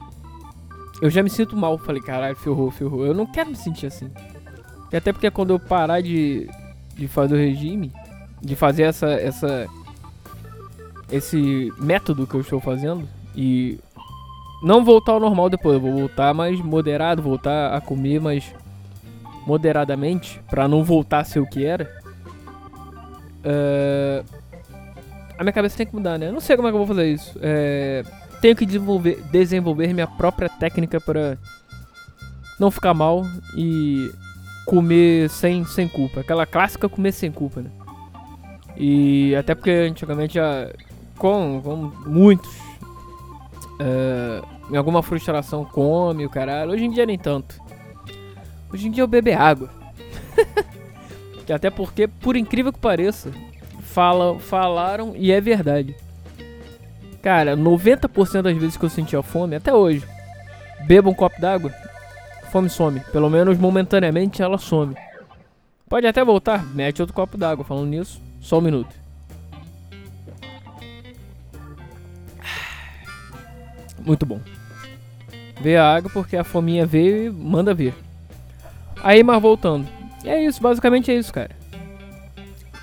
eu 1.03 1.11
já 1.11 1.23
me 1.23 1.31
sinto 1.31 1.57
mal. 1.57 1.77
Falei, 1.79 2.01
caralho, 2.03 2.37
ferrou, 2.37 2.71
ferrou. 2.71 3.07
Eu 3.07 3.15
não 3.15 3.27
quero 3.27 3.51
me 3.51 3.57
sentir 3.57 3.87
assim. 3.87 4.11
E 4.93 4.97
até 4.97 5.13
porque 5.13 5.31
quando 5.31 5.51
eu 5.51 5.59
parar 5.59 6.01
de, 6.01 6.49
de 6.95 7.07
fazer 7.07 7.35
o 7.35 7.39
regime, 7.39 7.93
de 8.43 8.57
fazer 8.57 8.83
essa, 8.85 9.09
essa 9.09 9.69
esse 11.11 11.73
método 11.79 12.27
que 12.27 12.35
eu 12.35 12.41
estou 12.41 12.61
fazendo 12.61 13.09
e 13.35 13.79
não 14.63 14.85
voltar 14.85 15.13
ao 15.13 15.21
normal 15.21 15.49
depois, 15.49 15.75
eu 15.75 15.81
vou 15.81 15.93
voltar 15.93 16.35
mais 16.35 16.61
moderado, 16.61 17.23
voltar 17.23 17.75
a 17.75 17.81
comer 17.81 18.21
mais 18.21 18.55
moderadamente 19.47 20.41
para 20.49 20.69
não 20.69 20.85
voltar 20.85 21.21
a 21.21 21.25
ser 21.25 21.41
o 21.41 21.47
que 21.47 21.65
era. 21.65 21.91
Uh, 23.41 24.25
a 25.39 25.43
minha 25.43 25.53
cabeça 25.53 25.79
tem 25.79 25.87
que 25.87 25.95
mudar, 25.95 26.19
né? 26.19 26.29
Eu 26.29 26.33
não 26.33 26.41
sei 26.41 26.55
como 26.55 26.69
é 26.69 26.71
que 26.71 26.75
eu 26.75 26.85
vou 26.85 26.87
fazer 26.87 27.11
isso. 27.11 27.39
É, 27.41 28.05
tenho 28.43 28.55
que 28.55 28.67
desenvolver, 28.67 29.23
desenvolver 29.31 29.95
minha 29.95 30.07
própria 30.07 30.51
técnica 30.51 31.01
para 31.01 31.39
não 32.59 32.71
ficar 32.71 32.93
mal 32.93 33.25
e 33.57 34.13
comer 34.71 35.29
sem, 35.29 35.65
sem 35.65 35.89
culpa. 35.89 36.21
Aquela 36.21 36.47
clássica 36.47 36.89
comer 36.89 37.11
sem 37.11 37.33
culpa, 37.33 37.61
né? 37.61 37.71
E 38.77 39.35
até 39.35 39.53
porque 39.53 39.71
antigamente 39.71 40.35
já, 40.35 40.71
com, 41.19 41.61
com 41.61 41.93
muitos, 42.09 42.49
é, 43.81 44.41
em 44.71 44.77
alguma 44.77 45.03
frustração 45.03 45.65
come 45.65 46.25
o 46.25 46.31
caralho. 46.31 46.71
Hoje 46.71 46.85
em 46.85 46.91
dia 46.93 47.05
nem 47.05 47.19
tanto. 47.19 47.61
Hoje 48.73 48.87
em 48.87 48.93
dia 48.93 49.03
eu 49.03 49.09
bebo 49.09 49.33
água. 49.33 49.69
até 51.53 51.69
porque, 51.69 52.07
por 52.07 52.37
incrível 52.37 52.73
que 52.73 52.79
pareça, 52.79 53.33
fala, 53.83 54.39
falaram 54.39 55.15
e 55.17 55.33
é 55.33 55.41
verdade. 55.41 55.97
Cara, 57.21 57.57
90% 57.57 58.43
das 58.43 58.57
vezes 58.57 58.77
que 58.77 58.85
eu 58.85 58.89
sentia 58.89 59.21
fome, 59.21 59.57
até 59.57 59.75
hoje, 59.75 60.07
bebo 60.87 61.11
um 61.11 61.15
copo 61.15 61.41
d'água, 61.41 61.75
fome 62.51 62.69
some. 62.69 63.01
Pelo 63.13 63.31
menos 63.31 63.59
momentaneamente 63.59 64.43
ela 64.43 64.59
some. 64.59 64.95
Pode 65.89 66.07
até 66.07 66.25
voltar, 66.25 66.65
mete 66.67 67.01
outro 67.01 67.15
copo 67.15 67.37
d'água. 67.37 67.65
Falando 67.65 67.89
nisso, 67.89 68.21
só 68.41 68.59
um 68.59 68.63
minuto. 68.63 68.95
Muito 74.05 74.25
bom. 74.25 74.41
Vê 75.61 75.77
a 75.77 75.95
água 75.95 76.11
porque 76.13 76.37
a 76.37 76.45
fominha 76.45 76.87
veio 76.87 77.27
e 77.27 77.31
manda 77.31 77.75
ver. 77.75 77.95
Aí, 79.03 79.23
mas 79.23 79.41
voltando. 79.41 79.87
É 80.25 80.43
isso, 80.43 80.63
basicamente 80.63 81.11
é 81.11 81.15
isso, 81.15 81.33
cara. 81.33 81.51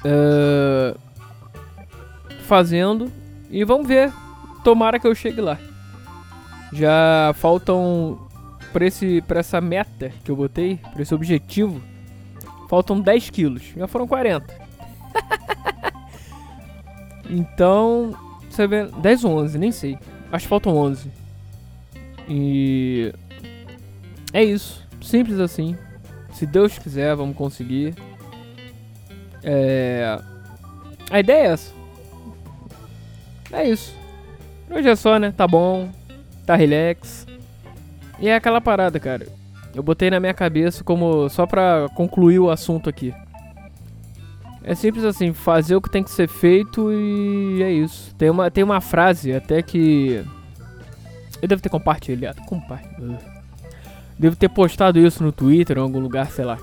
Uh, 0.06 0.98
fazendo. 2.44 3.12
E 3.50 3.64
vamos 3.64 3.88
ver. 3.88 4.12
Tomara 4.64 5.00
que 5.00 5.08
eu 5.08 5.16
chegue 5.16 5.42
lá. 5.42 5.58
Já 6.72 7.34
faltam. 7.36 8.27
Pra, 8.78 8.86
esse, 8.86 9.24
pra 9.24 9.40
essa 9.40 9.60
meta 9.60 10.12
que 10.24 10.30
eu 10.30 10.36
botei, 10.36 10.80
pra 10.94 11.02
esse 11.02 11.12
objetivo, 11.12 11.82
faltam 12.70 13.02
10 13.02 13.32
quilos. 13.32 13.64
Já 13.76 13.88
foram 13.88 14.08
40. 14.08 14.54
então. 17.28 18.16
Você 18.48 18.68
vê. 18.68 18.86
10 18.86 19.24
ou 19.24 19.40
11, 19.40 19.58
nem 19.58 19.72
sei. 19.72 19.98
Acho 20.32 20.46
que 20.46 20.50
faltam 20.50 20.78
11. 20.78 21.10
E. 22.30 23.12
É 24.32 24.44
isso. 24.44 24.86
Simples 25.02 25.40
assim. 25.40 25.76
Se 26.34 26.46
Deus 26.46 26.78
quiser, 26.78 27.16
vamos 27.16 27.36
conseguir. 27.36 27.96
É. 29.42 30.22
A 31.10 31.20
ideia 31.20 31.48
é 31.48 31.52
essa. 31.54 31.74
É 33.54 33.68
isso. 33.68 33.96
Hoje 34.70 34.88
é 34.88 34.96
só, 34.96 35.18
né? 35.18 35.34
Tá 35.36 35.48
bom. 35.48 35.90
Tá 36.46 36.56
relax. 36.56 37.26
E 38.20 38.28
é 38.28 38.36
aquela 38.36 38.60
parada, 38.60 39.00
cara. 39.00 39.28
Eu 39.76 39.84
botei 39.84 40.10
na 40.10 40.20
minha 40.20 40.34
cabeça 40.34 40.84
como. 40.84 41.30
Só 41.30 41.46
pra 41.46 41.88
concluir 41.96 42.40
o 42.40 42.50
assunto 42.50 42.90
aqui. 42.90 43.14
É 44.64 44.76
simples 44.76 45.06
assim, 45.06 45.32
fazer 45.34 45.76
o 45.76 45.82
que 45.82 45.90
tem 45.90 46.04
que 46.04 46.12
ser 46.12 46.28
feito 46.28 46.92
e 46.92 47.64
é 47.64 47.72
isso. 47.72 48.14
Tem 48.16 48.30
uma, 48.30 48.52
tem 48.52 48.64
uma 48.64 48.82
frase 48.82 49.34
até 49.34 49.62
que. 49.62 50.26
Eu 51.42 51.48
devo 51.48 51.62
ter 51.62 51.70
compartilhado. 51.70 52.42
Compartilhado. 52.42 53.24
Devo 54.18 54.36
ter 54.36 54.50
postado 54.50 55.00
isso 55.00 55.24
no 55.24 55.32
Twitter, 55.32 55.78
em 55.78 55.82
algum 55.82 56.00
lugar, 56.00 56.32
sei 56.32 56.44
lá. 56.44 56.58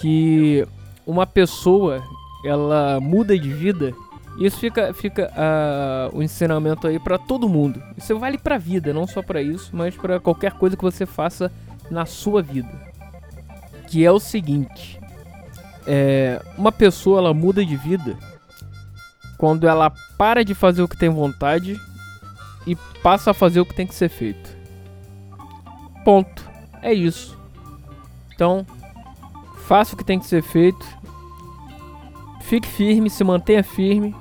Que 0.00 0.66
uma 1.04 1.26
pessoa, 1.26 2.02
ela 2.44 3.00
muda 3.00 3.38
de 3.38 3.52
vida. 3.52 3.92
Isso 4.38 4.58
fica, 4.58 4.92
fica 4.92 5.30
uh, 5.32 6.16
o 6.16 6.22
ensinamento 6.22 6.86
aí 6.86 6.98
para 6.98 7.18
todo 7.18 7.48
mundo. 7.48 7.82
Isso 7.96 8.18
vale 8.18 8.36
pra 8.36 8.58
vida, 8.58 8.92
não 8.92 9.06
só 9.06 9.22
para 9.22 9.40
isso, 9.40 9.70
mas 9.72 9.96
para 9.96 10.18
qualquer 10.18 10.52
coisa 10.52 10.76
que 10.76 10.82
você 10.82 11.06
faça 11.06 11.52
na 11.90 12.04
sua 12.04 12.42
vida. 12.42 12.70
Que 13.88 14.04
é 14.04 14.10
o 14.10 14.18
seguinte: 14.18 15.00
é, 15.86 16.42
uma 16.58 16.72
pessoa 16.72 17.20
ela 17.20 17.34
muda 17.34 17.64
de 17.64 17.76
vida 17.76 18.16
quando 19.38 19.68
ela 19.68 19.92
para 20.18 20.44
de 20.44 20.54
fazer 20.54 20.82
o 20.82 20.88
que 20.88 20.96
tem 20.96 21.08
vontade 21.08 21.78
e 22.66 22.74
passa 23.02 23.30
a 23.30 23.34
fazer 23.34 23.60
o 23.60 23.66
que 23.66 23.74
tem 23.74 23.86
que 23.86 23.94
ser 23.94 24.08
feito. 24.08 24.56
Ponto. 26.04 26.44
É 26.82 26.92
isso. 26.92 27.38
Então, 28.34 28.66
faça 29.66 29.94
o 29.94 29.98
que 29.98 30.04
tem 30.04 30.18
que 30.18 30.26
ser 30.26 30.42
feito. 30.42 30.86
Fique 32.42 32.68
firme, 32.68 33.08
se 33.08 33.24
mantenha 33.24 33.62
firme. 33.62 34.14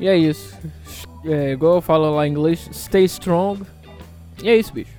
E 0.00 0.08
é 0.08 0.16
isso. 0.16 0.56
É, 1.24 1.52
igual 1.52 1.76
eu 1.76 1.82
falo 1.82 2.14
lá 2.14 2.26
em 2.26 2.30
inglês, 2.30 2.68
stay 2.72 3.04
strong. 3.04 3.62
E 4.42 4.48
é 4.48 4.56
isso, 4.56 4.72
bicho. 4.72 4.92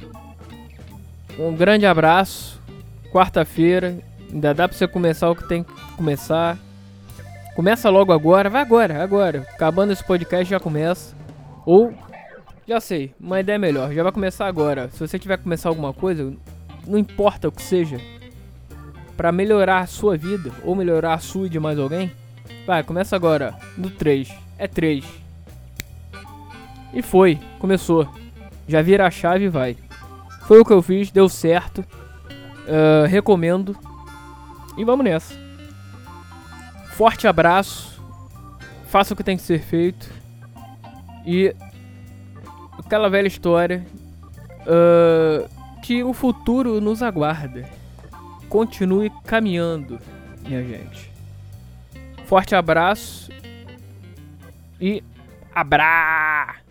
Um 1.40 1.56
grande 1.56 1.86
abraço. 1.86 2.60
Quarta-feira. 3.12 3.98
Ainda 4.32 4.54
dá 4.54 4.68
pra 4.68 4.78
você 4.78 4.88
começar 4.88 5.30
o 5.30 5.36
que 5.36 5.48
tem 5.48 5.64
que 5.64 5.74
começar. 5.96 6.58
Começa 7.56 7.90
logo 7.90 8.12
agora. 8.12 8.50
Vai 8.50 8.62
agora, 8.62 9.02
agora. 9.02 9.48
Acabando 9.54 9.94
esse 9.94 10.04
podcast 10.04 10.50
já 10.50 10.60
começa. 10.60 11.16
Ou 11.66 11.94
já 12.68 12.80
sei, 12.80 13.14
uma 13.20 13.40
ideia 13.40 13.58
melhor. 13.58 13.92
Já 13.94 14.04
vai 14.04 14.12
começar 14.12 14.46
agora. 14.46 14.90
Se 14.90 15.00
você 15.00 15.18
tiver 15.18 15.38
que 15.38 15.44
começar 15.44 15.70
alguma 15.70 15.94
coisa, 15.94 16.34
não 16.86 16.98
importa 16.98 17.48
o 17.48 17.52
que 17.52 17.62
seja, 17.62 18.00
para 19.18 19.32
melhorar 19.32 19.80
a 19.80 19.88
sua 19.88 20.16
vida 20.16 20.52
ou 20.64 20.76
melhorar 20.76 21.14
a 21.14 21.20
sua 21.20 21.48
e 21.48 21.50
de 21.50 21.60
mais 21.60 21.80
alguém, 21.80 22.12
vai, 22.68 22.84
começa 22.84 23.16
agora 23.16 23.56
no 23.78 23.90
3. 23.90 24.49
É 24.60 24.68
3. 24.68 25.06
E 26.94 27.02
foi, 27.02 27.40
começou. 27.60 28.08
Já 28.68 28.82
vira 28.82 29.08
a 29.08 29.12
chave 29.12 29.46
e 29.46 29.50
vai. 29.50 29.78
Foi 30.42 30.60
o 30.60 30.66
que 30.66 30.74
eu 30.74 30.82
fiz, 30.82 31.10
deu 31.12 31.30
certo. 31.30 31.80
Uh, 31.80 33.08
recomendo. 33.08 33.76
E 34.78 34.84
vamos 34.84 35.06
nessa. 35.06 35.34
Forte 36.92 37.26
abraço. 37.26 38.04
Faça 38.90 39.14
o 39.14 39.18
que 39.18 39.24
tem 39.24 39.38
que 39.38 39.44
ser 39.44 39.62
feito. 39.62 40.12
E 41.26 41.56
aquela 42.78 43.10
velha 43.10 43.28
história 43.28 43.86
uh, 44.64 45.50
que 45.82 46.04
o 46.04 46.12
futuro 46.12 46.82
nos 46.82 47.02
aguarda. 47.02 47.64
Continue 48.50 49.10
caminhando, 49.26 50.00
minha 50.46 50.62
gente. 50.64 51.10
Forte 52.26 52.56
abraço 52.56 53.32
e 54.80 55.04
abra! 55.54 56.69